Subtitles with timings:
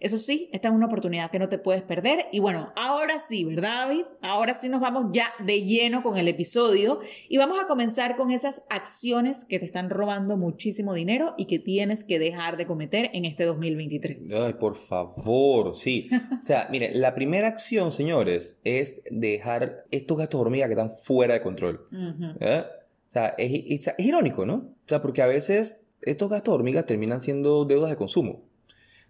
[0.00, 2.26] Eso sí, esta es una oportunidad que no te puedes perder.
[2.30, 4.04] Y bueno, ahora sí, ¿verdad, David?
[4.22, 8.30] Ahora sí nos vamos ya de lleno con el episodio y vamos a comenzar con
[8.30, 13.10] esas acciones que te están robando muchísimo dinero y que tienes que dejar de cometer
[13.12, 14.32] en este 2023.
[14.32, 16.08] Ay, por favor, sí.
[16.38, 20.90] O sea, mire, la primera acción, señores, es dejar estos gastos de hormiga que están
[20.90, 21.84] fuera de control.
[21.90, 24.54] O sea, es, es irónico, ¿no?
[24.54, 28.44] O sea, porque a veces estos gastos de hormiga terminan siendo deudas de consumo.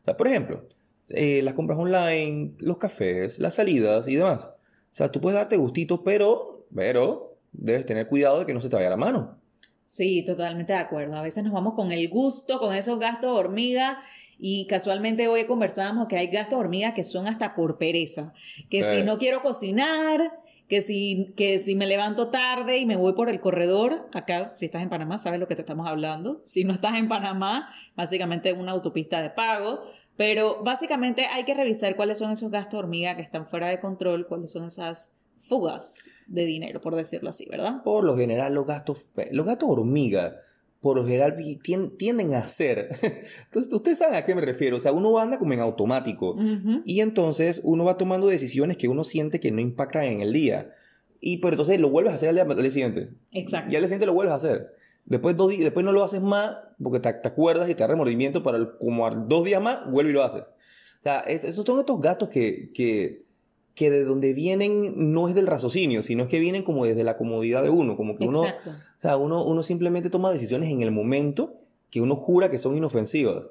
[0.00, 0.66] O sea, por ejemplo,
[1.10, 4.52] eh, las compras online, los cafés, las salidas y demás.
[4.90, 8.68] O sea, tú puedes darte gustito, pero, pero debes tener cuidado de que no se
[8.68, 9.38] te vaya la mano.
[9.84, 11.16] Sí, totalmente de acuerdo.
[11.16, 14.00] A veces nos vamos con el gusto, con esos gastos de hormiga.
[14.38, 18.34] Y casualmente hoy conversábamos que hay gastos de hormiga que son hasta por pereza.
[18.68, 20.20] Que si no quiero cocinar,
[20.68, 24.66] que si, que si me levanto tarde y me voy por el corredor, acá si
[24.66, 26.42] estás en Panamá sabes lo que te estamos hablando.
[26.44, 29.84] Si no estás en Panamá, básicamente una autopista de pago.
[30.18, 34.26] Pero básicamente hay que revisar cuáles son esos gastos hormiga que están fuera de control,
[34.26, 35.14] cuáles son esas
[35.48, 37.84] fugas de dinero, por decirlo así, ¿verdad?
[37.84, 40.34] Por lo general, los gastos, los gastos hormiga,
[40.80, 41.36] por lo general
[41.96, 42.88] tienden a ser.
[43.44, 44.76] Entonces, ustedes saben a qué me refiero.
[44.76, 46.34] O sea, uno anda como en automático.
[46.84, 50.70] Y entonces uno va tomando decisiones que uno siente que no impactan en el día.
[51.20, 53.10] Y pero entonces lo vuelves a hacer al día, al día siguiente.
[53.30, 53.72] Exacto.
[53.72, 54.74] Y al día siguiente lo vuelves a hacer.
[55.04, 58.76] Después, dos después no lo haces más porque te, acuerdas y te da remordimiento para
[58.78, 60.42] como dos días más, vuelve y lo haces.
[61.00, 63.24] O sea, esos son estos gastos que, que,
[63.74, 67.16] que de donde vienen no es del raciocinio, sino es que vienen como desde la
[67.16, 67.96] comodidad de uno.
[67.96, 72.16] Como que uno, o sea, uno, uno simplemente toma decisiones en el momento que uno
[72.16, 73.50] jura que son inofensivas.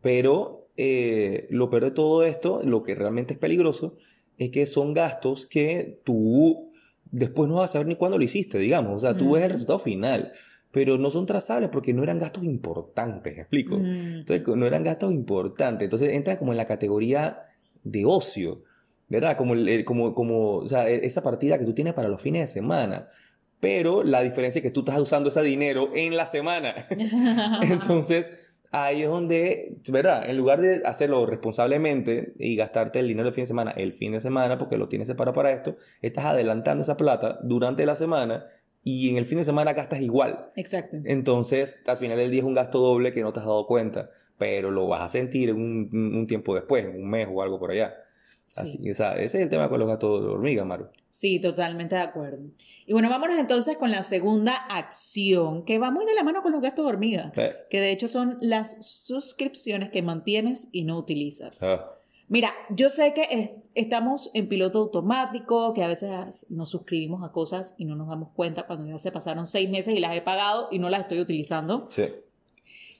[0.00, 3.96] Pero eh, lo peor de todo esto, lo que realmente es peligroso,
[4.38, 6.72] es que son gastos que tú
[7.10, 8.96] después no vas a saber ni cuándo lo hiciste, digamos.
[8.96, 10.32] O sea, tú ves el resultado final
[10.74, 13.78] pero no son trazables porque no eran gastos importantes, ¿me explico?
[13.78, 14.24] Mm.
[14.26, 17.44] Entonces, no eran gastos importantes, entonces entran como en la categoría
[17.84, 18.64] de ocio,
[19.08, 19.36] ¿verdad?
[19.36, 19.54] Como,
[19.84, 23.06] como, como o sea, e, esa partida que tú tienes para los fines de semana,
[23.60, 26.86] pero la diferencia es que tú estás usando ese dinero en la semana.
[27.62, 28.32] entonces,
[28.72, 30.28] ahí es donde, ¿verdad?
[30.28, 34.10] En lugar de hacerlo responsablemente y gastarte el dinero del fin de semana el fin
[34.10, 38.46] de semana, porque lo tienes separado para esto, estás adelantando esa plata durante la semana
[38.84, 40.50] y en el fin de semana gastas igual.
[40.54, 40.98] Exacto.
[41.04, 44.10] Entonces, al final del día es un gasto doble que no te has dado cuenta,
[44.38, 47.94] pero lo vas a sentir un, un tiempo después, un mes o algo por allá.
[48.56, 50.88] Así, ese es el tema con los gastos de hormiga, Maru.
[51.08, 52.44] Sí, totalmente de acuerdo.
[52.86, 56.52] Y bueno, vámonos entonces con la segunda acción, que va muy de la mano con
[56.52, 61.62] los gastos de hormiga, que de hecho son las suscripciones que mantienes y no utilizas.
[61.62, 61.93] Ah.
[62.28, 67.74] Mira, yo sé que estamos en piloto automático, que a veces nos suscribimos a cosas
[67.78, 70.68] y no nos damos cuenta cuando ya se pasaron seis meses y las he pagado
[70.70, 71.86] y no las estoy utilizando.
[71.88, 72.04] Sí.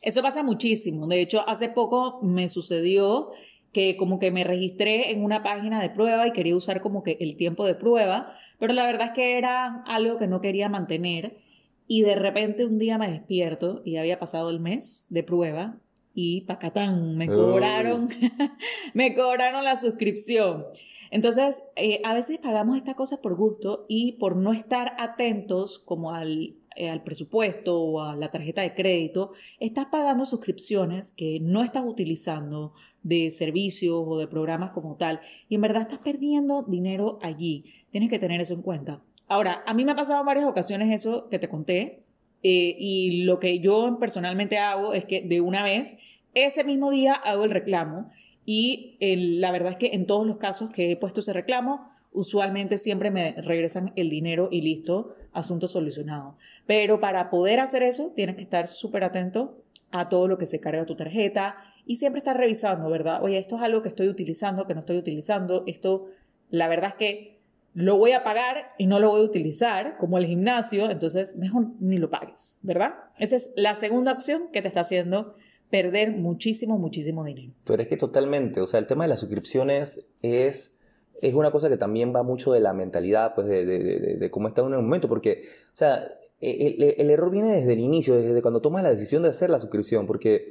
[0.03, 1.07] Eso pasa muchísimo.
[1.07, 3.31] De hecho, hace poco me sucedió
[3.73, 7.17] que como que me registré en una página de prueba y quería usar como que
[7.21, 11.39] el tiempo de prueba, pero la verdad es que era algo que no quería mantener
[11.87, 15.79] y de repente un día me despierto y había pasado el mes de prueba
[16.15, 18.09] y pacatán, me cobraron,
[18.95, 20.65] me cobraron la suscripción.
[21.11, 26.13] Entonces, eh, a veces pagamos estas cosas por gusto y por no estar atentos como
[26.13, 31.63] al, eh, al presupuesto o a la tarjeta de crédito, estás pagando suscripciones que no
[31.63, 32.73] estás utilizando
[33.03, 37.65] de servicios o de programas como tal y en verdad estás perdiendo dinero allí.
[37.91, 39.01] Tienes que tener eso en cuenta.
[39.29, 42.04] Ahora, a mí me ha pasado en varias ocasiones eso que te conté
[42.45, 45.99] eh, y lo que yo personalmente hago es que de una vez,
[46.35, 48.11] ese mismo día hago el reclamo
[48.45, 52.77] y la verdad es que en todos los casos que he puesto ese reclamo, usualmente
[52.77, 56.37] siempre me regresan el dinero y listo, asunto solucionado.
[56.67, 59.57] Pero para poder hacer eso, tienes que estar súper atento
[59.91, 61.57] a todo lo que se carga tu tarjeta
[61.87, 63.23] y siempre estar revisando, ¿verdad?
[63.23, 66.09] Oye, esto es algo que estoy utilizando, que no estoy utilizando, esto,
[66.51, 67.34] la verdad es que
[67.75, 71.67] lo voy a pagar y no lo voy a utilizar, como el gimnasio, entonces mejor
[71.81, 72.95] ni lo pagues, ¿verdad?
[73.19, 75.35] Esa es la segunda opción que te está haciendo
[75.71, 77.53] perder muchísimo, muchísimo dinero.
[77.67, 80.77] Pero es que totalmente, o sea, el tema de las suscripciones es,
[81.21, 84.47] es una cosa que también va mucho de la mentalidad, pues de, de, de, cómo
[84.47, 88.15] está uno en un momento, porque, o sea, el, el, error viene desde el inicio,
[88.15, 90.47] desde cuando tomas la decisión de hacer la suscripción, porque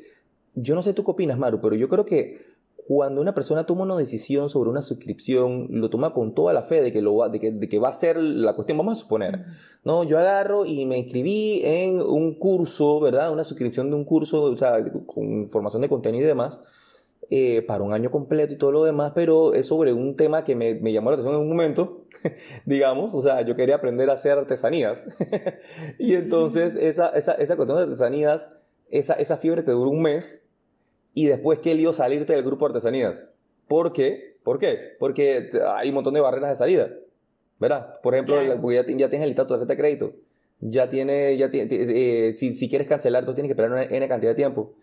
[0.55, 2.37] yo no sé tú qué opinas, Maru, pero yo creo que
[2.87, 6.81] cuando una persona toma una decisión sobre una suscripción, lo toma con toda la fe
[6.81, 9.01] de que, lo va, de que, de que va a ser la cuestión, vamos a
[9.01, 9.41] suponer,
[9.83, 10.03] ¿no?
[10.03, 13.31] Yo agarro y me inscribí en un curso, ¿verdad?
[13.31, 16.59] Una suscripción de un curso, o sea, con formación de contenido y demás,
[17.29, 20.55] eh, para un año completo y todo lo demás, pero es sobre un tema que
[20.55, 22.05] me, me llamó la atención en un momento,
[22.65, 25.07] digamos, o sea, yo quería aprender a hacer artesanías.
[25.99, 28.51] y entonces esa, esa, esa cuestión de artesanías,
[28.89, 30.42] esa, esa fiebre te duró un mes
[31.13, 33.23] y después qué lío salirte del grupo de artesanías.
[33.67, 34.37] ¿Por qué?
[34.43, 34.95] ¿Por qué?
[34.99, 36.89] Porque hay un montón de barreras de salida.
[37.59, 37.99] ¿Verdad?
[38.01, 38.35] Por ejemplo,
[38.71, 40.13] ya, ya tienes el tarjeta de crédito.
[40.59, 44.07] Ya tiene, ya tiene, eh, si, si, quieres cancelar, tú tienes que esperar una N
[44.07, 44.73] cantidad de tiempo.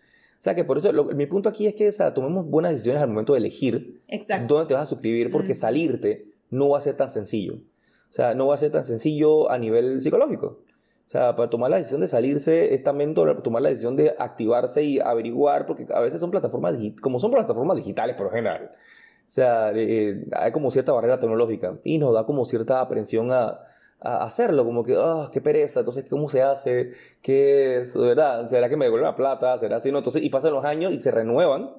[0.41, 3.01] O sea que por eso, mi punto aquí es que o sea, tomemos buenas decisiones
[3.01, 4.55] al momento de elegir Exacto.
[4.55, 7.55] dónde te vas a suscribir, porque salirte no va a ser tan sencillo.
[7.55, 10.59] O sea, no va a ser tan sencillo a nivel psicológico.
[11.05, 14.83] O sea, para tomar la decisión de salirse es también tomar la decisión de activarse
[14.83, 18.71] y averiguar, porque a veces son plataformas, como son plataformas digitales por lo general.
[18.73, 23.55] O sea, eh, hay como cierta barrera tecnológica y nos da como cierta aprensión a,
[24.01, 26.89] a hacerlo, como que, ah, qué pereza, entonces, ¿cómo se hace?
[27.21, 27.95] ¿Qué es?
[27.95, 28.47] ¿Verdad?
[28.47, 29.57] ¿Será que me devuelve la plata?
[29.59, 29.91] ¿Será así?
[29.91, 31.71] No, entonces, y pasan los años y se renuevan,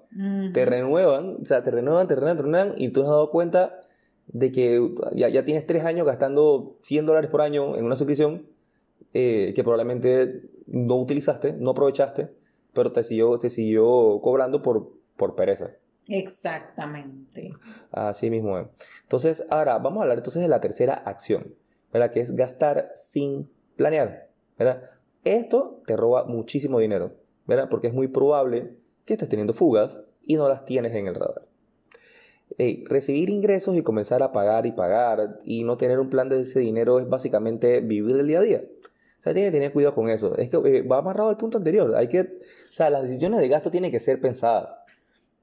[0.54, 3.80] te renuevan, o sea, te renuevan, te renuevan, te renuevan, y tú has dado cuenta
[4.28, 8.46] de que ya, ya tienes tres años gastando 100 dólares por año en una suscripción
[9.14, 12.30] eh, que probablemente no utilizaste, no aprovechaste,
[12.72, 15.72] pero te siguió, te siguió cobrando por, por pereza.
[16.08, 17.52] Exactamente.
[17.90, 18.66] Así mismo es.
[19.02, 21.54] Entonces, ahora vamos a hablar entonces de la tercera acción,
[21.92, 22.10] ¿verdad?
[22.10, 24.28] Que es gastar sin planear,
[24.58, 24.82] ¿verdad?
[25.24, 27.14] Esto te roba muchísimo dinero,
[27.46, 27.68] ¿verdad?
[27.70, 31.48] Porque es muy probable que estés teniendo fugas y no las tienes en el radar.
[32.86, 36.60] recibir ingresos y comenzar a pagar y pagar y no tener un plan de ese
[36.60, 38.64] dinero es básicamente vivir del día a día.
[39.22, 40.36] O sea, tiene que tener cuidado con eso.
[40.36, 41.94] Es que eh, va amarrado al punto anterior.
[41.94, 44.76] Hay que, o sea, las decisiones de gasto tienen que ser pensadas.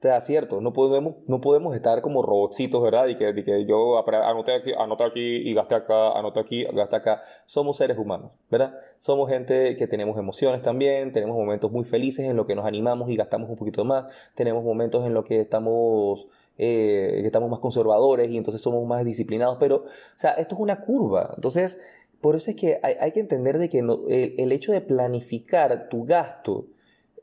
[0.00, 3.06] O sea, cierto, no podemos, no podemos estar como robotcitos, ¿verdad?
[3.08, 7.20] Y que, que yo anoté aquí, anoté aquí y gasté acá, anoté aquí, gasté acá.
[7.46, 8.78] Somos seres humanos, ¿verdad?
[8.98, 13.10] Somos gente que tenemos emociones también, tenemos momentos muy felices en los que nos animamos
[13.10, 17.58] y gastamos un poquito más, tenemos momentos en los que estamos, eh, que estamos más
[17.58, 19.84] conservadores y entonces somos más disciplinados, pero, o
[20.16, 21.32] sea, esto es una curva.
[21.36, 21.76] Entonces,
[22.20, 26.66] por eso es que hay, que entender de que el, hecho de planificar tu gasto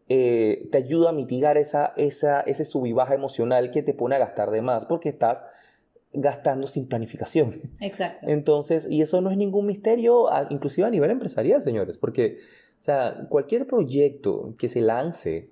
[0.10, 4.16] eh, te ayuda a mitigar esa, esa, ese sub y baja emocional que te pone
[4.16, 5.46] a gastar de más, porque estás
[6.14, 7.54] gastando sin planificación.
[7.80, 8.28] Exacto.
[8.28, 12.38] Entonces, y eso no es ningún misterio, inclusive a nivel empresarial, señores, porque
[12.80, 15.52] o sea, cualquier proyecto que se lance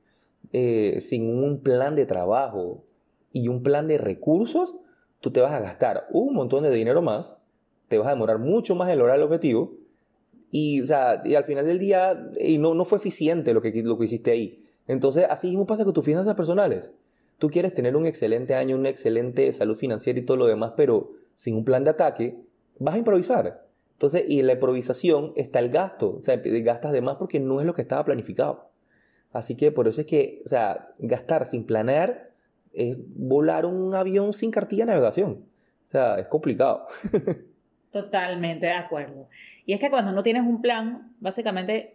[0.53, 2.83] eh, sin un plan de trabajo
[3.31, 4.77] y un plan de recursos,
[5.19, 7.37] tú te vas a gastar un montón de dinero más
[7.95, 9.77] te vas a demorar mucho más en lograr el objetivo.
[10.51, 13.71] Y, o sea, y al final del día y no, no fue eficiente lo que,
[13.83, 14.59] lo que hiciste ahí.
[14.85, 16.91] Entonces, así mismo pasa con tus finanzas personales.
[17.39, 21.11] Tú quieres tener un excelente año, una excelente salud financiera y todo lo demás, pero
[21.35, 22.37] sin un plan de ataque,
[22.79, 23.65] vas a improvisar.
[23.93, 26.17] Entonces, y en la improvisación está el gasto.
[26.17, 28.71] O sea, gastas de más porque no es lo que estaba planificado.
[29.31, 32.25] Así que por eso es que, o sea, gastar sin planear
[32.73, 35.45] es volar un avión sin cartilla de navegación.
[35.87, 36.87] O sea, es complicado.
[38.01, 39.29] Totalmente de acuerdo.
[39.65, 41.93] Y es que cuando no tienes un plan, básicamente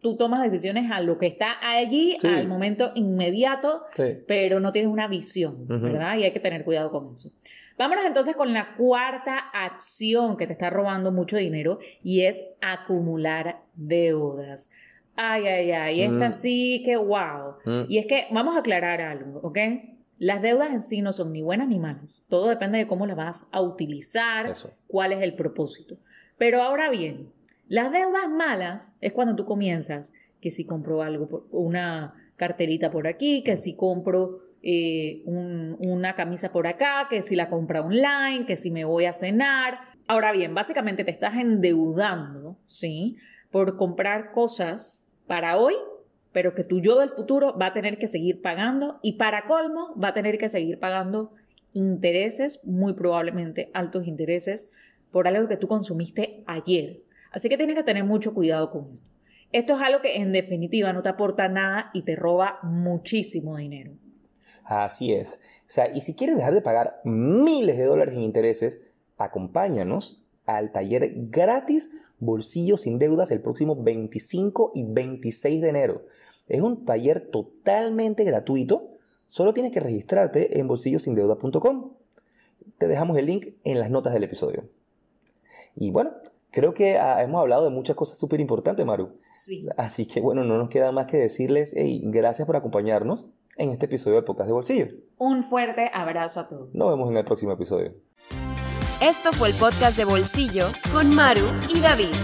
[0.00, 2.28] tú tomas decisiones a lo que está allí, Sí.
[2.28, 4.18] al momento inmediato, Sí.
[4.28, 5.80] pero no tienes una visión, Ujú.
[5.80, 6.16] ¿verdad?
[6.18, 7.30] Y hay que tener cuidado con eso.
[7.76, 13.62] Vámonos entonces con la cuarta acción que te está robando mucho dinero y es acumular
[13.74, 14.70] deudas.
[15.16, 16.32] Ay, ay, ay, esta Mm.
[16.32, 17.56] sí que wow.
[17.64, 17.82] Mm.
[17.88, 19.58] Y es que vamos a aclarar algo, ¿ok?
[20.20, 22.26] Las deudas en sí no son ni buenas ni malas.
[22.28, 24.70] Todo depende de cómo las vas a utilizar, Eso.
[24.86, 25.96] cuál es el propósito.
[26.38, 27.32] Pero ahora bien,
[27.68, 33.06] las deudas malas es cuando tú comienzas que si compro algo, por- una carterita por
[33.08, 38.44] aquí, que si compro eh, un- una camisa por acá, que si la compra online,
[38.46, 39.78] que si me voy a cenar.
[40.06, 43.16] Ahora bien, básicamente te estás endeudando, ¿sí?
[43.50, 45.72] Por comprar cosas para hoy,
[46.32, 49.94] pero que tu yo del futuro va a tener que seguir pagando y para colmo
[50.00, 51.32] va a tener que seguir pagando
[51.72, 54.70] intereses, muy probablemente altos intereses,
[55.10, 57.02] por algo que tú consumiste ayer.
[57.32, 59.06] Así que tienes que tener mucho cuidado con esto.
[59.52, 63.92] Esto es algo que en definitiva no te aporta nada y te roba muchísimo dinero.
[64.64, 65.40] Así es.
[65.62, 68.78] O sea, y si quieres dejar de pagar miles de dólares en intereses,
[69.18, 70.19] acompáñanos
[70.56, 76.04] al taller gratis Bolsillo sin Deudas el próximo 25 y 26 de enero.
[76.48, 78.98] Es un taller totalmente gratuito.
[79.26, 81.92] Solo tienes que registrarte en bolsillosindeuda.com.
[82.78, 84.68] Te dejamos el link en las notas del episodio.
[85.76, 86.12] Y bueno,
[86.50, 89.12] creo que ah, hemos hablado de muchas cosas súper importantes, Maru.
[89.34, 89.66] Sí.
[89.76, 93.26] Así que bueno, no nos queda más que decirles, hey, gracias por acompañarnos
[93.56, 94.86] en este episodio del podcast de Bolsillo.
[95.18, 96.74] Un fuerte abrazo a todos.
[96.74, 97.94] Nos vemos en el próximo episodio.
[99.00, 102.14] Esto fue el podcast de Bolsillo con Maru y David.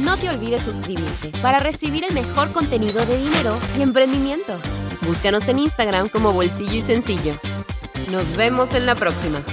[0.00, 4.58] No te olvides suscribirte para recibir el mejor contenido de dinero y emprendimiento.
[5.02, 7.34] Búscanos en Instagram como Bolsillo y Sencillo.
[8.10, 9.44] Nos vemos en la próxima.